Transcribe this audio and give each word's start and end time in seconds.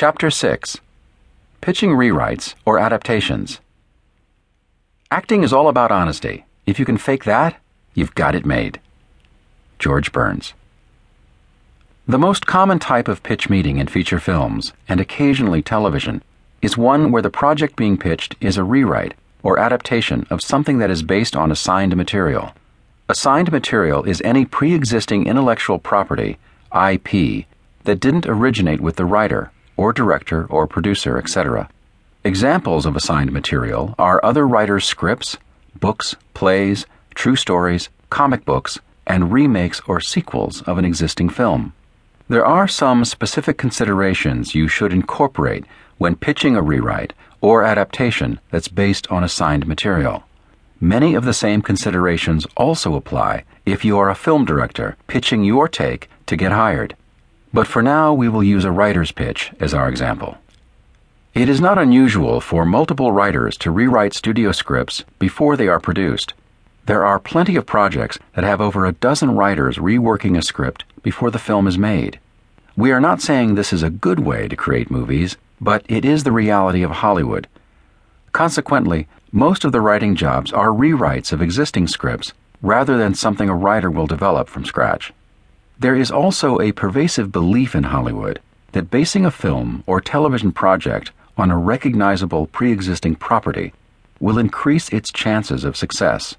Chapter 0.00 0.30
6 0.30 0.78
Pitching 1.60 1.90
Rewrites 1.90 2.54
or 2.64 2.78
Adaptations. 2.78 3.58
Acting 5.10 5.42
is 5.42 5.52
all 5.52 5.66
about 5.66 5.90
honesty. 5.90 6.44
If 6.66 6.78
you 6.78 6.84
can 6.84 6.98
fake 6.98 7.24
that, 7.24 7.56
you've 7.94 8.14
got 8.14 8.36
it 8.36 8.46
made. 8.46 8.78
George 9.80 10.12
Burns. 10.12 10.54
The 12.06 12.16
most 12.16 12.46
common 12.46 12.78
type 12.78 13.08
of 13.08 13.24
pitch 13.24 13.50
meeting 13.50 13.78
in 13.78 13.88
feature 13.88 14.20
films, 14.20 14.72
and 14.88 15.00
occasionally 15.00 15.62
television, 15.62 16.22
is 16.62 16.78
one 16.78 17.10
where 17.10 17.20
the 17.20 17.28
project 17.28 17.74
being 17.74 17.98
pitched 17.98 18.36
is 18.40 18.56
a 18.56 18.62
rewrite 18.62 19.14
or 19.42 19.58
adaptation 19.58 20.28
of 20.30 20.42
something 20.42 20.78
that 20.78 20.90
is 20.92 21.02
based 21.02 21.34
on 21.34 21.50
assigned 21.50 21.96
material. 21.96 22.52
Assigned 23.08 23.50
material 23.50 24.04
is 24.04 24.22
any 24.24 24.44
pre 24.44 24.74
existing 24.74 25.26
intellectual 25.26 25.80
property, 25.80 26.38
IP, 26.72 27.46
that 27.82 27.98
didn't 27.98 28.26
originate 28.28 28.80
with 28.80 28.94
the 28.94 29.04
writer, 29.04 29.50
or 29.78 29.94
director, 29.94 30.44
or 30.50 30.66
producer, 30.66 31.16
etc. 31.16 31.70
Examples 32.24 32.84
of 32.84 32.96
assigned 32.96 33.32
material 33.32 33.94
are 33.98 34.20
other 34.22 34.46
writers' 34.46 34.84
scripts, 34.84 35.38
books, 35.80 36.14
plays, 36.34 36.84
true 37.14 37.36
stories, 37.36 37.88
comic 38.10 38.44
books, 38.44 38.78
and 39.06 39.32
remakes 39.32 39.80
or 39.86 40.00
sequels 40.00 40.60
of 40.62 40.76
an 40.76 40.84
existing 40.84 41.30
film. 41.30 41.72
There 42.28 42.44
are 42.44 42.68
some 42.68 43.06
specific 43.06 43.56
considerations 43.56 44.54
you 44.54 44.68
should 44.68 44.92
incorporate 44.92 45.64
when 45.96 46.16
pitching 46.16 46.56
a 46.56 46.62
rewrite 46.62 47.14
or 47.40 47.62
adaptation 47.62 48.40
that's 48.50 48.68
based 48.68 49.06
on 49.10 49.24
assigned 49.24 49.66
material. 49.66 50.24
Many 50.80 51.14
of 51.14 51.24
the 51.24 51.32
same 51.32 51.62
considerations 51.62 52.46
also 52.56 52.94
apply 52.94 53.44
if 53.64 53.84
you 53.84 53.96
are 53.98 54.10
a 54.10 54.14
film 54.14 54.44
director 54.44 54.96
pitching 55.06 55.44
your 55.44 55.68
take 55.68 56.10
to 56.26 56.36
get 56.36 56.52
hired. 56.52 56.94
But 57.52 57.66
for 57.66 57.82
now, 57.82 58.12
we 58.12 58.28
will 58.28 58.44
use 58.44 58.64
a 58.64 58.70
writer's 58.70 59.12
pitch 59.12 59.52
as 59.58 59.72
our 59.72 59.88
example. 59.88 60.38
It 61.34 61.48
is 61.48 61.60
not 61.60 61.78
unusual 61.78 62.40
for 62.40 62.64
multiple 62.64 63.12
writers 63.12 63.56
to 63.58 63.70
rewrite 63.70 64.12
studio 64.12 64.52
scripts 64.52 65.04
before 65.18 65.56
they 65.56 65.68
are 65.68 65.80
produced. 65.80 66.34
There 66.86 67.04
are 67.04 67.18
plenty 67.18 67.56
of 67.56 67.66
projects 67.66 68.18
that 68.34 68.44
have 68.44 68.60
over 68.60 68.84
a 68.84 68.92
dozen 68.92 69.34
writers 69.34 69.76
reworking 69.76 70.36
a 70.36 70.42
script 70.42 70.84
before 71.02 71.30
the 71.30 71.38
film 71.38 71.66
is 71.66 71.78
made. 71.78 72.18
We 72.76 72.92
are 72.92 73.00
not 73.00 73.20
saying 73.20 73.54
this 73.54 73.72
is 73.72 73.82
a 73.82 73.90
good 73.90 74.20
way 74.20 74.48
to 74.48 74.56
create 74.56 74.90
movies, 74.90 75.36
but 75.60 75.84
it 75.88 76.04
is 76.04 76.24
the 76.24 76.32
reality 76.32 76.82
of 76.82 76.90
Hollywood. 76.90 77.46
Consequently, 78.32 79.06
most 79.32 79.64
of 79.64 79.72
the 79.72 79.80
writing 79.80 80.16
jobs 80.16 80.52
are 80.52 80.68
rewrites 80.68 81.32
of 81.32 81.42
existing 81.42 81.88
scripts 81.88 82.32
rather 82.62 82.96
than 82.96 83.14
something 83.14 83.48
a 83.48 83.54
writer 83.54 83.90
will 83.90 84.06
develop 84.06 84.48
from 84.48 84.64
scratch. 84.64 85.12
There 85.80 85.94
is 85.94 86.10
also 86.10 86.60
a 86.60 86.72
pervasive 86.72 87.30
belief 87.30 87.76
in 87.76 87.84
Hollywood 87.84 88.40
that 88.72 88.90
basing 88.90 89.24
a 89.24 89.30
film 89.30 89.84
or 89.86 90.00
television 90.00 90.50
project 90.50 91.12
on 91.36 91.52
a 91.52 91.56
recognizable 91.56 92.48
pre 92.48 92.72
existing 92.72 93.14
property 93.14 93.72
will 94.18 94.38
increase 94.38 94.88
its 94.88 95.12
chances 95.12 95.62
of 95.62 95.76
success. 95.76 96.34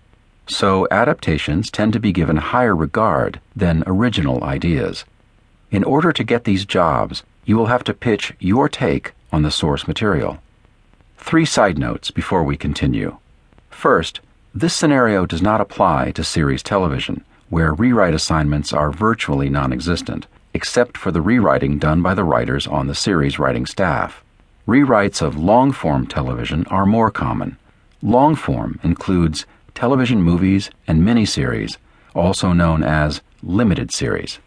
So, 0.48 0.88
adaptations 0.92 1.72
tend 1.72 1.94
to 1.94 2.00
be 2.00 2.12
given 2.12 2.36
higher 2.36 2.76
regard 2.76 3.40
than 3.56 3.84
original 3.88 4.44
ideas. 4.44 5.06
In 5.72 5.86
order 5.86 6.12
to 6.12 6.24
get 6.24 6.44
these 6.44 6.66
jobs, 6.66 7.24
you 7.46 7.56
will 7.56 7.68
have 7.68 7.84
to 7.86 7.94
pitch 7.94 8.34
your 8.40 8.68
take 8.68 9.14
on 9.32 9.44
the 9.44 9.52
source 9.52 9.88
material. 9.88 10.40
Three 11.18 11.46
side 11.46 11.78
notes 11.78 12.12
before 12.12 12.44
we 12.44 12.58
continue. 12.58 13.18
First, 13.70 14.20
this 14.54 14.74
scenario 14.74 15.26
does 15.26 15.42
not 15.42 15.62
apply 15.62 16.12
to 16.12 16.24
series 16.24 16.64
television, 16.64 17.24
where 17.50 17.74
rewrite 17.74 18.14
assignments 18.14 18.74
are 18.74 18.92
virtually 18.92 19.50
non 19.50 19.74
existent, 19.74 20.28
except 20.54 20.98
for 20.98 21.12
the 21.12 21.22
rewriting 21.22 21.78
done 21.78 22.02
by 22.02 22.14
the 22.14 22.24
writers 22.24 22.68
on 22.68 22.88
the 22.88 22.96
series 22.96 23.40
writing 23.40 23.66
staff. 23.66 24.24
Rewrites 24.68 25.22
of 25.22 25.38
long 25.38 25.72
form 25.72 26.06
television 26.06 26.66
are 26.68 26.86
more 26.86 27.10
common. 27.10 27.58
Long 28.02 28.36
form 28.36 28.80
includes 28.84 29.46
television 29.74 30.22
movies 30.22 30.70
and 30.88 31.02
miniseries, 31.02 31.78
also 32.14 32.54
known 32.54 32.84
as 32.84 33.22
limited 33.42 33.92
series. 33.92 34.40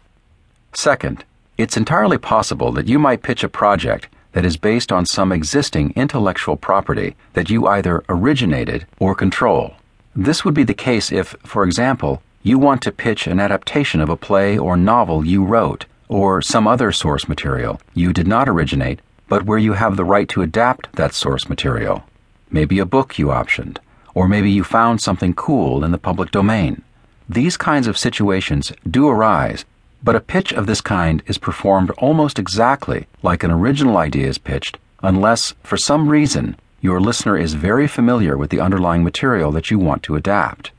Second, 0.73 1.25
it's 1.57 1.77
entirely 1.77 2.17
possible 2.17 2.71
that 2.71 2.87
you 2.87 2.97
might 2.97 3.21
pitch 3.21 3.43
a 3.43 3.49
project 3.49 4.07
that 4.31 4.45
is 4.45 4.57
based 4.57 4.91
on 4.91 5.05
some 5.05 5.31
existing 5.31 5.93
intellectual 5.95 6.57
property 6.57 7.15
that 7.33 7.49
you 7.49 7.67
either 7.67 8.03
originated 8.09 8.85
or 8.99 9.13
control. 9.13 9.75
This 10.15 10.43
would 10.43 10.53
be 10.53 10.63
the 10.63 10.73
case 10.73 11.11
if, 11.11 11.35
for 11.43 11.63
example, 11.63 12.21
you 12.43 12.59
want 12.59 12.81
to 12.83 12.91
pitch 12.91 13.25
an 13.25 13.39
adaptation 13.39 14.01
of 14.01 14.09
a 14.09 14.17
play 14.17 14.57
or 14.57 14.77
novel 14.77 15.25
you 15.25 15.43
wrote, 15.43 15.85
or 16.07 16.41
some 16.41 16.67
other 16.67 16.91
source 16.91 17.27
material 17.27 17.81
you 17.95 18.13
did 18.13 18.27
not 18.27 18.47
originate, 18.47 18.99
but 19.27 19.45
where 19.45 19.57
you 19.57 19.73
have 19.73 19.97
the 19.97 20.05
right 20.05 20.29
to 20.29 20.43
adapt 20.43 20.93
that 20.93 21.13
source 21.13 21.49
material. 21.49 22.03
Maybe 22.51 22.77
a 22.77 22.85
book 22.85 23.17
you 23.17 23.27
optioned, 23.27 23.77
or 24.13 24.27
maybe 24.27 24.51
you 24.51 24.63
found 24.63 25.01
something 25.01 25.33
cool 25.33 25.83
in 25.83 25.91
the 25.91 25.97
public 25.97 26.29
domain. 26.29 26.83
These 27.27 27.57
kinds 27.57 27.87
of 27.87 27.97
situations 27.97 28.71
do 28.87 29.07
arise 29.07 29.65
but 30.03 30.17
a 30.17 30.19
pitch 30.19 30.51
of 30.51 30.67
this 30.67 30.81
kind 30.81 31.23
is 31.27 31.37
performed 31.37 31.89
almost 31.91 32.37
exactly 32.37 33.07
like 33.21 33.41
an 33.41 33.51
original 33.51 33.95
idea 33.97 34.27
is 34.27 34.37
pitched, 34.37 34.77
unless, 35.01 35.55
for 35.63 35.77
some 35.77 36.09
reason, 36.09 36.57
your 36.81 36.99
listener 36.99 37.37
is 37.37 37.53
very 37.53 37.87
familiar 37.87 38.37
with 38.37 38.49
the 38.49 38.59
underlying 38.59 39.01
material 39.01 39.49
that 39.53 39.71
you 39.71 39.79
want 39.79 40.03
to 40.03 40.17
adapt. 40.17 40.72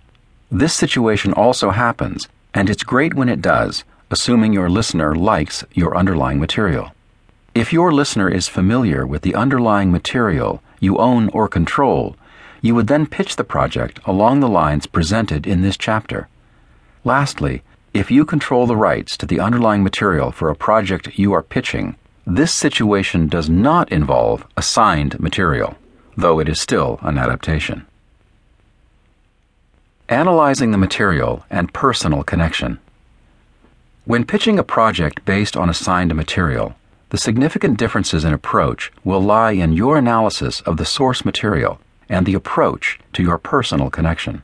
This 0.54 0.72
situation 0.72 1.32
also 1.32 1.70
happens, 1.70 2.28
and 2.54 2.70
it's 2.70 2.84
great 2.84 3.14
when 3.14 3.28
it 3.28 3.42
does, 3.42 3.82
assuming 4.08 4.52
your 4.52 4.70
listener 4.70 5.12
likes 5.12 5.64
your 5.72 5.96
underlying 5.96 6.38
material. 6.38 6.92
If 7.56 7.72
your 7.72 7.90
listener 7.90 8.28
is 8.28 8.46
familiar 8.46 9.04
with 9.04 9.22
the 9.22 9.34
underlying 9.34 9.90
material 9.90 10.62
you 10.78 10.96
own 10.98 11.28
or 11.30 11.48
control, 11.48 12.16
you 12.62 12.72
would 12.76 12.86
then 12.86 13.08
pitch 13.08 13.34
the 13.34 13.42
project 13.42 13.98
along 14.06 14.38
the 14.38 14.48
lines 14.48 14.86
presented 14.86 15.44
in 15.44 15.62
this 15.62 15.76
chapter. 15.76 16.28
Lastly, 17.02 17.64
if 17.92 18.12
you 18.12 18.24
control 18.24 18.68
the 18.68 18.76
rights 18.76 19.16
to 19.16 19.26
the 19.26 19.40
underlying 19.40 19.82
material 19.82 20.30
for 20.30 20.50
a 20.50 20.54
project 20.54 21.18
you 21.18 21.32
are 21.32 21.42
pitching, 21.42 21.96
this 22.24 22.54
situation 22.54 23.26
does 23.26 23.50
not 23.50 23.90
involve 23.90 24.46
assigned 24.56 25.18
material, 25.18 25.76
though 26.16 26.38
it 26.38 26.48
is 26.48 26.60
still 26.60 27.00
an 27.02 27.18
adaptation. 27.18 27.86
Analyzing 30.10 30.70
the 30.70 30.76
material 30.76 31.46
and 31.48 31.72
personal 31.72 32.22
connection. 32.22 32.78
When 34.04 34.26
pitching 34.26 34.58
a 34.58 34.62
project 34.62 35.24
based 35.24 35.56
on 35.56 35.70
assigned 35.70 36.14
material, 36.14 36.74
the 37.08 37.16
significant 37.16 37.78
differences 37.78 38.22
in 38.22 38.34
approach 38.34 38.92
will 39.02 39.22
lie 39.22 39.52
in 39.52 39.72
your 39.72 39.96
analysis 39.96 40.60
of 40.60 40.76
the 40.76 40.84
source 40.84 41.24
material 41.24 41.80
and 42.06 42.26
the 42.26 42.34
approach 42.34 43.00
to 43.14 43.22
your 43.22 43.38
personal 43.38 43.88
connection. 43.88 44.42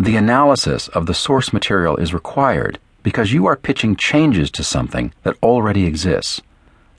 The 0.00 0.16
analysis 0.16 0.88
of 0.88 1.06
the 1.06 1.14
source 1.14 1.52
material 1.52 1.96
is 1.98 2.12
required 2.12 2.80
because 3.04 3.32
you 3.32 3.46
are 3.46 3.54
pitching 3.54 3.94
changes 3.94 4.50
to 4.50 4.64
something 4.64 5.12
that 5.22 5.36
already 5.44 5.86
exists. 5.86 6.42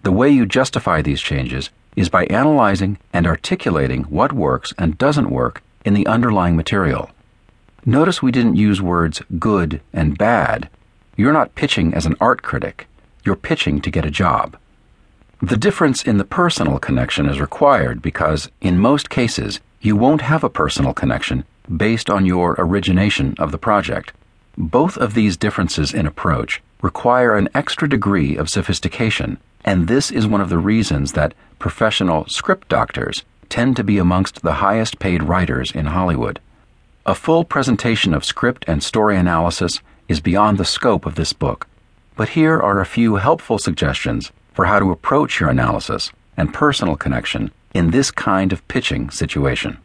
The 0.03 0.13
way 0.13 0.29
you 0.29 0.45
justify 0.45 1.01
these 1.01 1.19
changes 1.19 1.69
is 1.97 2.07
by 2.07 2.27
analyzing 2.27 2.97
and 3.11 3.27
articulating 3.27 4.03
what 4.03 4.31
works 4.31 4.73
and 4.77 4.97
doesn't 4.97 5.29
work 5.29 5.61
in 5.83 5.93
the 5.93 6.07
underlying 6.07 6.55
material. 6.55 7.09
Notice 7.87 8.21
we 8.21 8.33
didn't 8.33 8.57
use 8.57 8.81
words 8.81 9.21
good 9.39 9.79
and 9.93 10.17
bad. 10.17 10.69
You're 11.15 11.31
not 11.31 11.55
pitching 11.55 11.93
as 11.93 12.05
an 12.05 12.17
art 12.19 12.41
critic, 12.41 12.85
you're 13.23 13.37
pitching 13.37 13.79
to 13.79 13.89
get 13.89 14.05
a 14.05 14.11
job. 14.11 14.57
The 15.41 15.55
difference 15.55 16.03
in 16.03 16.17
the 16.17 16.25
personal 16.25 16.79
connection 16.79 17.29
is 17.29 17.39
required 17.39 18.01
because, 18.01 18.51
in 18.59 18.77
most 18.77 19.09
cases, 19.09 19.61
you 19.79 19.95
won't 19.95 20.19
have 20.19 20.43
a 20.43 20.49
personal 20.49 20.93
connection 20.93 21.45
based 21.77 22.09
on 22.09 22.25
your 22.25 22.57
origination 22.57 23.35
of 23.39 23.53
the 23.53 23.57
project. 23.57 24.11
Both 24.57 24.97
of 24.97 25.13
these 25.13 25.37
differences 25.37 25.93
in 25.93 26.05
approach 26.05 26.61
require 26.81 27.37
an 27.37 27.47
extra 27.55 27.87
degree 27.87 28.35
of 28.35 28.49
sophistication, 28.49 29.37
and 29.63 29.87
this 29.87 30.11
is 30.11 30.27
one 30.27 30.41
of 30.41 30.49
the 30.49 30.57
reasons 30.57 31.13
that 31.13 31.33
professional 31.57 32.27
script 32.27 32.67
doctors 32.67 33.23
tend 33.47 33.77
to 33.77 33.83
be 33.85 33.97
amongst 33.97 34.41
the 34.41 34.55
highest 34.55 34.99
paid 34.99 35.23
writers 35.23 35.71
in 35.71 35.85
Hollywood. 35.85 36.41
A 37.09 37.15
full 37.15 37.45
presentation 37.45 38.13
of 38.13 38.25
script 38.25 38.65
and 38.67 38.83
story 38.83 39.15
analysis 39.15 39.79
is 40.09 40.19
beyond 40.19 40.57
the 40.57 40.65
scope 40.65 41.05
of 41.05 41.15
this 41.15 41.31
book, 41.31 41.65
but 42.17 42.27
here 42.27 42.59
are 42.59 42.81
a 42.81 42.85
few 42.85 43.15
helpful 43.15 43.57
suggestions 43.57 44.33
for 44.53 44.65
how 44.65 44.77
to 44.77 44.91
approach 44.91 45.39
your 45.39 45.49
analysis 45.49 46.11
and 46.35 46.53
personal 46.53 46.97
connection 46.97 47.51
in 47.73 47.91
this 47.91 48.11
kind 48.11 48.51
of 48.51 48.67
pitching 48.67 49.09
situation. 49.09 49.77